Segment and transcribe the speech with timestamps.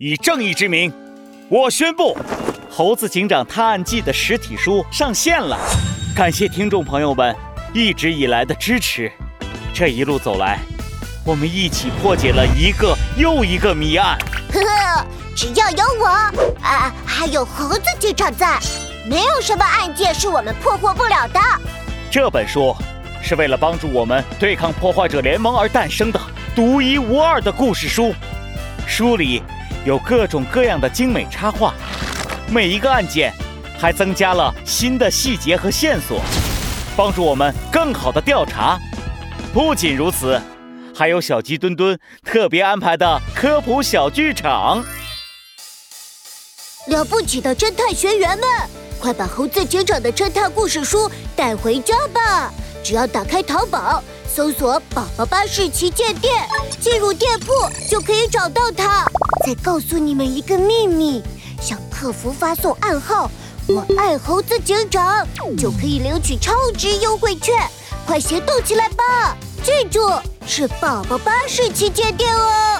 [0.00, 0.92] 以正义之名，
[1.48, 2.16] 我宣布，
[2.72, 5.58] 《猴子警长探案记》的实体书上线了。
[6.14, 7.34] 感谢听众朋友们
[7.74, 9.10] 一直以来的支持。
[9.74, 10.60] 这一路走来，
[11.26, 14.16] 我们一起破解了一个又一个谜案。
[14.52, 16.06] 呵呵，只要有我，
[16.62, 18.56] 啊，还有猴子警长在，
[19.04, 21.40] 没有什么案件是我们破获不了的。
[22.08, 22.72] 这本书
[23.20, 26.20] 是为了帮助我们对抗破坏者联盟而诞生的
[26.54, 28.14] 独一无二的故事书。
[28.86, 29.42] 书里。
[29.88, 31.72] 有各种各样的精美插画，
[32.46, 33.32] 每一个案件
[33.78, 36.20] 还增加了新的细节和线索，
[36.94, 38.78] 帮助我们更好的调查。
[39.50, 40.38] 不仅如此，
[40.94, 44.84] 还有小鸡墩墩特别安排的科普小剧场。
[46.88, 48.46] 了不起的侦探学员们，
[49.00, 52.52] 快把猴子警长的侦探故事书带回家吧！
[52.84, 54.04] 只要打开淘宝。
[54.28, 56.46] 搜索“宝宝巴士旗舰店”，
[56.80, 57.52] 进入店铺
[57.90, 59.04] 就可以找到它。
[59.44, 61.22] 再告诉你们一个秘密：
[61.60, 63.30] 向客服发送暗号
[63.66, 65.26] “我爱猴子警长”，
[65.58, 67.56] 就可以领取超值优惠券。
[68.06, 69.36] 快行动起来吧！
[69.64, 72.77] 记住，是“宝宝巴士旗舰店”哦。